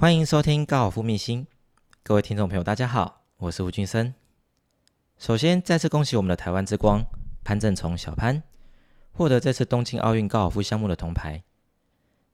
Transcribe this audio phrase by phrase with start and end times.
[0.00, 1.46] 欢迎收听高尔夫秘辛，
[2.02, 4.14] 各位听众朋友，大家好，我是吴俊生。
[5.18, 7.04] 首先，再次恭喜我们的台湾之光
[7.44, 8.42] 潘正从小潘
[9.12, 11.42] 获得这次东京奥运高尔夫项目的铜牌。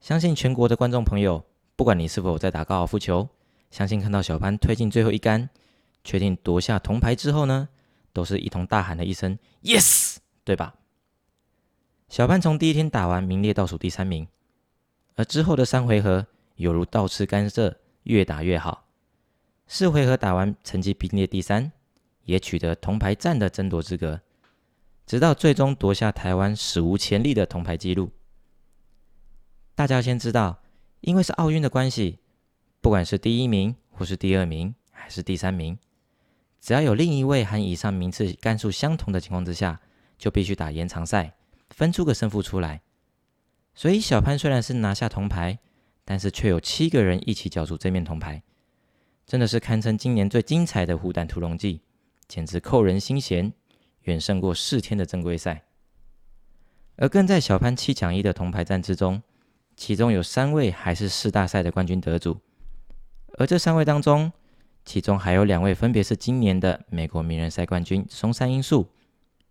[0.00, 1.44] 相信全国的观众朋友，
[1.74, 3.29] 不管你是否在打高尔夫球，
[3.72, 5.51] 相信看到小潘推进最后一杆，
[6.04, 7.69] 确定夺下铜牌之后呢，
[8.12, 10.76] 都是一同大喊的一声 “yes”，对吧？
[12.08, 14.28] 小潘从第一天打完，名列倒数第三名，
[15.17, 16.28] 而之后的三回合。
[16.56, 18.87] 犹如倒吃甘蔗，越打越好。
[19.66, 21.73] 四回合打完，成绩并列第三，
[22.24, 24.20] 也取得铜牌战的争夺资格。
[25.06, 28.11] 直到最终夺下台湾史无前例的铜牌纪录。
[29.74, 30.62] 大家先知道，
[31.00, 32.20] 因为是奥运的关系，
[32.80, 35.78] 不管是第一名，或是第二名，还是第三名，
[36.61, 39.80] 只要有另一位和以上名次杆数相同的情况之下，
[40.16, 41.34] 就必须打延长赛，
[41.70, 42.83] 分出个胜负出来。
[43.75, 45.59] 所以小潘虽然是拿下铜牌。
[46.09, 48.41] 但是却有七个人一起角逐这面铜牌，
[49.27, 51.81] 真的是堪称今年最精彩的虎胆屠龙记，
[52.28, 53.53] 简直扣人心弦，
[54.03, 55.64] 远胜过四天的正规赛。
[56.94, 59.20] 而更在小潘七抢一的铜牌战之中，
[59.77, 62.38] 其中有三位还是四大赛的冠军得主，
[63.36, 64.33] 而这三位当中，
[64.84, 68.86] 其中还有两位分别是今年的美国名人赛冠军松山英树，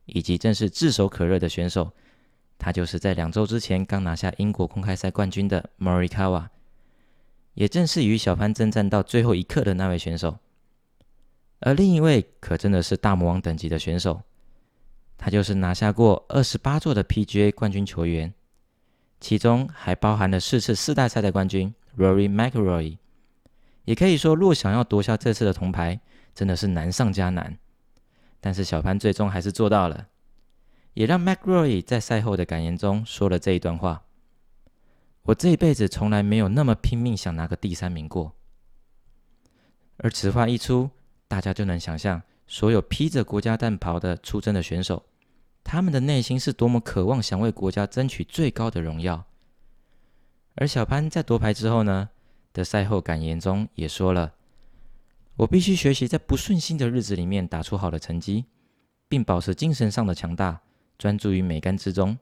[0.06, 1.92] 以及正是炙手可热的选手。
[2.58, 6.48] 他就是在两周之前刚拿下英国公开赛冠军的 Morikawa，
[7.54, 10.40] 也正是与小潘征战到最后一刻的那位选手。
[11.60, 14.22] 而另一位可真的是大魔王等级的选手，
[15.18, 18.34] 他就是拿下过二十八座的 PGA 冠军球员，
[19.20, 22.98] 其中还包含了四次四大赛的冠军 Rory McIlroy。
[23.86, 26.00] 也可以说，若想要夺下这次的铜牌，
[26.34, 27.58] 真的是难上加难。
[28.42, 30.08] 但是小潘最终还是做到了。
[30.96, 34.06] 也让 McRoy 在赛后的感言中说了这一段话
[35.24, 38.34] ：“我这一辈子从来没有那么拼命想拿个第三名过。”
[40.00, 40.90] 而此话一出，
[41.28, 45.04] 大家就能想象，所有披着国家战袍的出征的选手，
[45.66, 49.26] 他们的内心是多么渴望想为国家争取最高的荣耀。
[50.56, 52.10] 而小潘在夺牌之后呢
[52.54, 54.34] 的赛后感言中也说了
[55.36, 58.46] ：“我必须学习在不顺心的日子里面打出好的成绩，
[59.10, 60.62] 并保持精神上的强大。”
[60.98, 62.18] 专注于美干之中，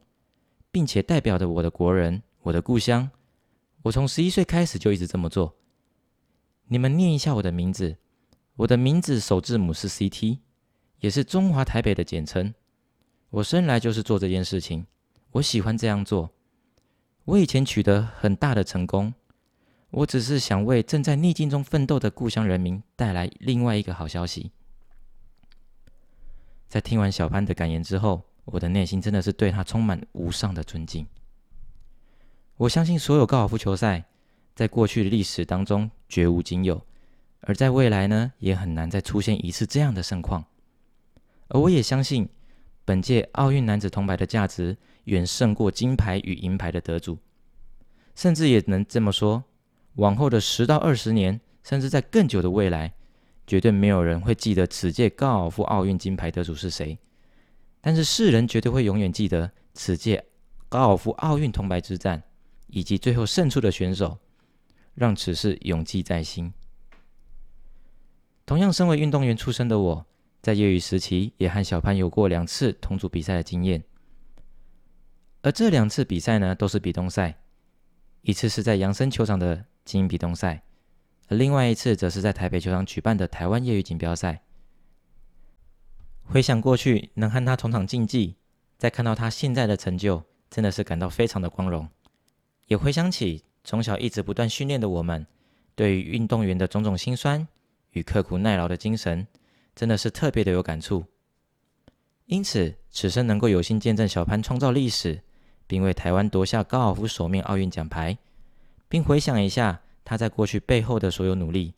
[0.72, 3.12] 并且代表着我的国人、我的故乡。
[3.84, 5.56] 我从十一岁开始就一直这么做。
[6.68, 7.98] 你们念一下我的名字，
[8.56, 10.40] 我的名字首字母是 CT，
[11.00, 12.54] 也是中华台北的简称。
[13.30, 14.88] 我生来就是做这件事情，
[15.32, 16.32] 我喜欢这样做。
[17.26, 19.14] 我以前取得很大的成功，
[19.92, 24.52] 我只是想为正在逆境中奋斗的故乡人民带来另外一个好消息。
[26.68, 28.24] 在听完小潘的感言之后。
[28.46, 31.08] 我的内心真的是对他充满无上的尊敬。
[32.58, 34.04] 我相信所有高尔夫球赛
[34.56, 36.86] 在过去的历史当中绝无仅有，
[37.42, 40.46] 而在未来呢，也很难再出现一次这样的盛况。
[41.48, 42.30] 而我也相信，
[42.86, 47.18] 本届奥运男子铜牌的价值远胜过金牌与银牌的得主，
[48.16, 49.44] 甚至也能这么说，
[49.96, 52.94] 往后的十到二十年，甚至在更久的未来，
[53.48, 56.98] 绝对没有人会记得此届高尔夫奥运金牌得主是谁。
[57.86, 60.26] 但是世人绝对会永远记得此届
[60.70, 62.24] 高尔夫奥运铜牌之战，
[62.68, 64.18] 以及最后胜出的选手，
[64.96, 66.54] 让此事永记在心。
[68.46, 70.06] 同样身为运动员出身的我，
[70.42, 73.84] 在业余时期也和小潘有过两次同组比赛的经验，
[75.42, 77.38] 而这两次比赛呢，都是比东赛，
[78.22, 80.64] 一次是在扬森球场的精英比东赛，
[81.28, 84.42] 而另外一次则是在台北球场举办的台湾业余锦标赛。
[86.24, 88.36] 回想过去，能和他同场竞技，
[88.78, 91.88] 再看到他现在的成就，真的是感到非常的光荣。
[92.68, 95.28] 也回想起从小一直不断训练的我们，
[95.76, 97.48] 对于运动员的种种辛酸
[97.92, 99.28] 与刻苦耐劳的精神，
[99.76, 101.06] 真的是特别的有感触。
[102.26, 105.22] 因此，此生能够有幸见证小潘创造历史，
[105.68, 108.18] 并为台湾夺下高尔夫首面奥运奖牌，
[108.88, 111.74] 并回想一下他在过去背后的所有努力，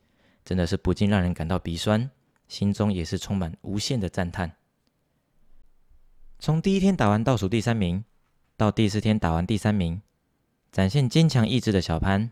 [0.46, 2.10] 真的是不禁让人感到鼻酸。
[2.48, 4.56] 心中也是充满无限的赞叹。
[6.40, 8.04] 从第一天打完倒数第三名，
[8.58, 10.02] 到第四天打完第三名，
[10.72, 12.30] 展现坚强意志的小潘，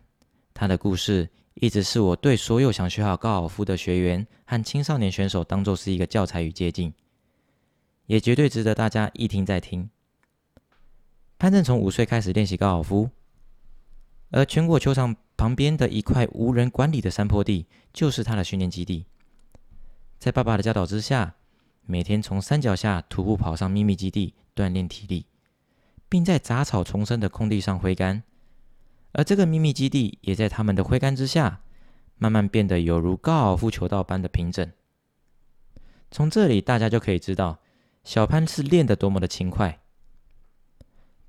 [0.52, 6.92] 他的故事一直是我对所有想学好高尔夫的学员和青少年选手当做是一个教材与接近，
[8.06, 9.88] 也绝对值得大家一听再听。
[11.38, 13.10] 潘正从五岁开始练习高尔夫，
[14.30, 19.06] 而全国球场旁边的一块无人管理的山坡地，就是他的训练基地。
[20.18, 21.34] 在爸爸的教导之下，
[21.86, 25.26] 每天从山脚下徒步跑上秘密基地锻炼体力，
[26.08, 28.22] 并在杂草丛生的空地上挥杆。
[29.12, 31.60] 而这个秘密基地也在他们的挥杆之下，
[32.16, 34.72] 慢慢变得有如高尔夫球道般的平整。
[36.10, 37.58] 从这里，大家就可以知道
[38.02, 39.80] 小潘是练得多么的勤快。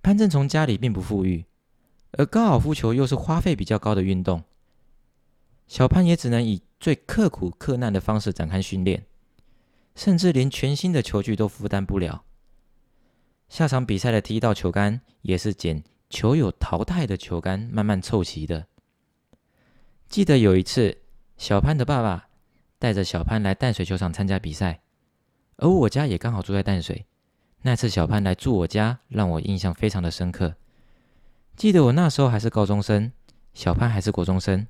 [0.01, 1.45] 潘正从家里并不富裕，
[2.11, 4.43] 而高尔夫球又是花费比较高的运动，
[5.67, 9.05] 小潘也只能以最刻苦克难的方式展开训练，
[9.95, 12.23] 甚至连全新的球具都负担不了。
[13.49, 18.67] 下场比赛的第一道球杆也是捡球友淘汰的球杆慢慢凑齐的。
[20.09, 20.97] 记得有一次，
[21.37, 22.27] 小潘的爸爸
[22.77, 24.81] 带着小潘来淡水球场参加比赛，
[25.57, 27.05] 而我家也刚好住在淡水。
[27.61, 30.55] 那次小潘来住我家，让我印象非常的深刻。
[31.55, 33.11] 记得我那时候还是高中生，
[33.53, 34.67] 小潘还是国中生，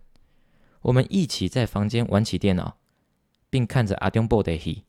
[0.86, 2.78] 我们一起在房间玩起电脑，
[3.50, 4.84] 并看着阿东波的戏。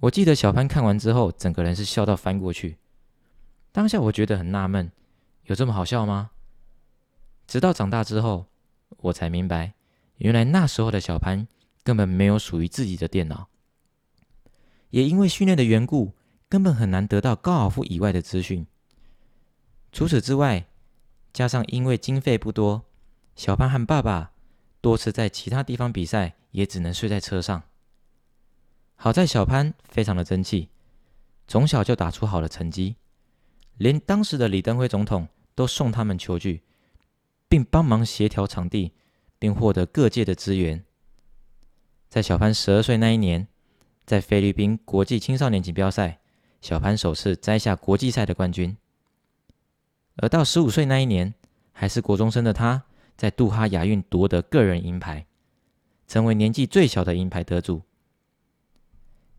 [0.00, 2.78] 我记得小潘看完之后，整个人是笑到翻过去。
[3.70, 4.90] 当下我觉得很纳闷，
[5.44, 6.32] 有这么好笑吗？
[7.46, 8.46] 直到长大之后，
[8.98, 9.74] 我才明白，
[10.16, 11.46] 原来那时候的小潘
[11.84, 13.46] 根本没有属于自己的电脑，
[14.90, 16.14] 也因为训练的缘故。
[16.46, 18.64] 根本很难得到高尔夫以外的资讯。
[19.90, 20.66] 除此之外，
[21.32, 22.84] 加上因为经费不多，
[23.34, 24.30] 小潘和爸爸
[24.84, 27.62] 多次在其他地方比赛，也只能睡在车上。
[28.96, 30.68] 好在小潘非常的争气，
[31.48, 32.96] 从小就打出好的成绩，
[33.78, 36.64] 连当时的李登辉总统都送他们球具，
[37.48, 38.92] 并帮忙协调场地，
[39.38, 40.84] 并获得各界的资源。
[42.10, 43.48] 在小潘十二岁那一年，
[44.04, 46.20] 在菲律宾国际青少年锦标赛。
[46.60, 48.76] 小潘首次摘下国际赛的冠军，
[50.16, 51.32] 而到十五岁那一年，
[51.72, 52.84] 还是国中生的他，
[53.16, 55.26] 在杜哈亚运夺得个人银牌，
[56.06, 57.82] 成为年纪最小的银牌得主。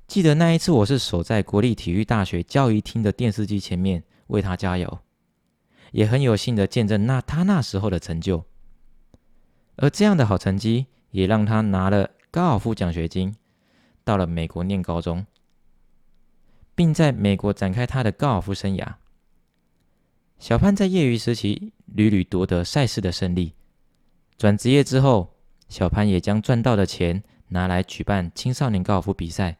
[0.08, 5.00] 记得那一次，我是守在国立体育大学教育厅的电视机前面为他加油，
[5.92, 8.46] 也很有幸的见证那他那时候的成就。
[9.78, 13.36] 而这样的好成绩，也让他拿了高尔夫奖学金，
[14.04, 15.26] 到了美国念高中。
[16.78, 18.96] 并在美国展开他的高尔夫生涯。
[20.38, 23.54] 小潘在业余时期屡屡夺得赛事的胜利，
[24.38, 25.36] 转职业之后，
[25.70, 29.58] 小潘也将赚到的钱拿来举办青少年高尔夫比赛，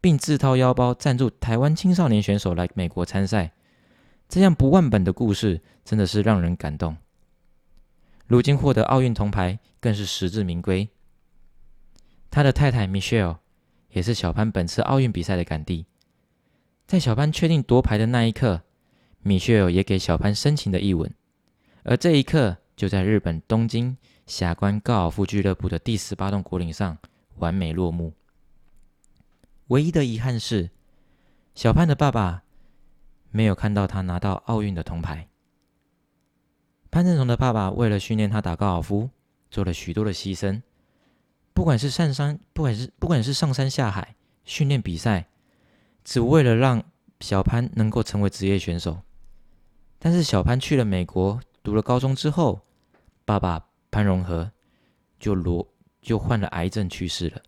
[0.00, 3.52] 并自掏腰包赞助台湾青少年选手来美国参赛。
[4.28, 6.96] 这样不忘本的故事真的是让人感动。
[8.26, 10.86] 如今获得奥运铜牌更是实至名归。
[12.30, 13.38] 他的太太 Michelle
[13.88, 15.86] 也是小潘本次奥运比赛的感弟。
[16.86, 18.60] 在小潘确定夺牌的那一刻
[19.24, 21.10] ，，Michelle 也给小潘深情的一吻，
[21.84, 23.96] 而这一刻就在日本东京
[24.28, 26.98] 霞关高尔夫俱乐部的第十八栋果岭上
[27.36, 28.12] 完美落幕。
[29.68, 30.68] 唯一的遗憾是，
[31.54, 32.42] 小潘的爸爸
[33.30, 35.28] 没有看到他拿到奥运的铜牌。
[36.90, 39.08] 潘正崇的爸爸为了训练他打高尔夫，
[39.50, 40.60] 做了许多的牺牲，
[41.54, 44.14] 不管是上山，不管是不管是上山下海
[44.44, 45.26] 训练比赛。
[46.04, 46.82] 只为了让
[47.20, 49.00] 小潘能够成为职业选手，
[49.98, 52.60] 但是小潘去了美国读了高中之后，
[53.24, 54.50] 爸爸潘荣和
[55.18, 55.66] 就罗
[56.00, 57.42] 就患了癌症去世了。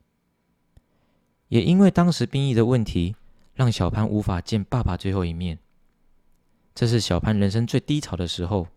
[1.48, 3.16] 也因为当时兵役的问题，
[3.54, 5.58] 让小潘无法见爸爸最后一面。
[6.74, 8.68] 这是小潘人生最低潮的时候。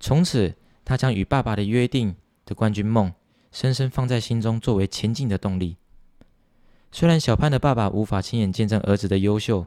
[0.00, 0.54] 从此，
[0.84, 3.12] 他将与爸爸的约定的冠军梦
[3.52, 5.76] 深深放在心中，作为前进的动力。
[6.90, 9.66] 虽然小潘的爸爸无法亲眼见证儿子的优秀，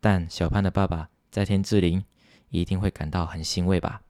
[0.00, 2.04] 但小潘的爸爸在天之灵
[2.48, 4.02] 一定会感到很欣慰吧。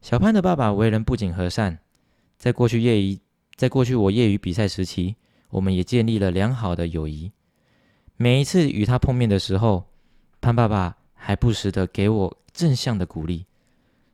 [0.00, 1.78] 小潘的爸爸为人不仅和善，
[2.36, 3.18] 在过去业余，
[3.56, 5.16] 在过去我业余比赛时期，
[5.50, 7.32] 我们也建立了良好的友谊。
[8.16, 9.84] 每一次与他碰面的时候，
[10.40, 13.46] 潘爸爸还不时的给我正向的鼓励。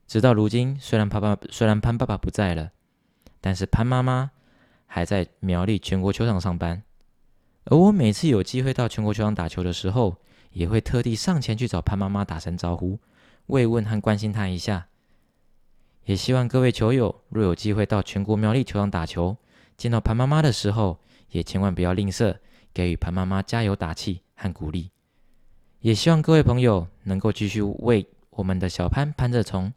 [0.07, 2.71] 直到如今，虽然爸爸虽然潘爸爸不在了，
[3.41, 4.31] 但是潘妈妈。
[4.89, 6.85] 还在苗栗全国球场上班，
[7.65, 10.17] 而我每次有机会到全国球场打球的时候，
[10.53, 12.99] 也会特地上前去找潘妈妈打声招呼，
[13.47, 14.87] 慰问和关心她一下。
[16.07, 19.37] 也希望各位球友若有机会到全国苗栗球场打球，
[19.77, 20.99] 见到潘妈妈的时候，
[21.31, 22.35] 也千万不要吝啬
[22.73, 24.91] 给予潘妈妈加油打气和鼓励。
[25.81, 29.73] 也希望各位朋友能够继续为我们的小潘潘着虫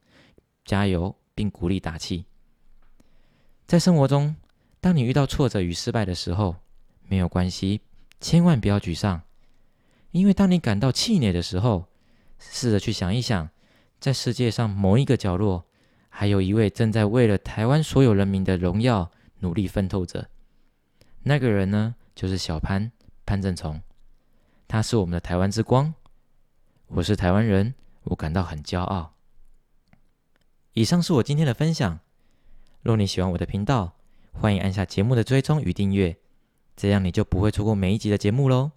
[0.63, 2.25] 加油，并鼓励打气。
[3.67, 4.35] 在生活中。
[4.81, 6.55] 当你遇到挫折与失败的时候，
[7.03, 7.81] 没有关系，
[8.21, 9.21] 千万不要沮丧，
[10.11, 11.87] 因为当你感到气馁的时候，
[12.39, 13.49] 试着去想一想，
[13.99, 15.65] 在世界上某一个角落，
[16.09, 20.27] 还有一位正在为了台湾所有人民的荣耀努力奋斗着。
[21.23, 22.91] 那个人呢，就是小潘
[23.25, 23.81] 潘正从，
[24.67, 25.93] 他是我们的台湾之光。
[26.87, 29.13] 我是台湾人，我感到很骄傲。
[30.73, 31.99] 以上是我今天的分享。
[32.81, 33.97] 若你喜欢我的频道，
[34.31, 36.17] 欢迎按下节目的追踪与订阅，
[36.75, 38.71] 这样你就不会错过每一集的节目喽。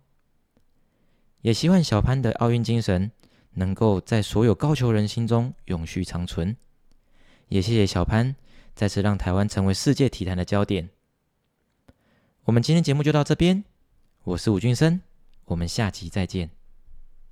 [1.40, 3.10] 也希望小潘的奥运精神
[3.52, 6.56] 能够在所有高球人心中永续长存。
[7.49, 8.34] 也谢谢小潘
[8.75, 10.90] 再次让台湾成为世界体坛的焦点。
[12.44, 13.64] 我们今天节目就到这边，
[14.25, 15.00] 我是吴俊生，
[15.44, 16.62] 我们下集再见。